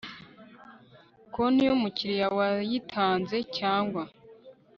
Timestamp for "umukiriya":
1.77-2.27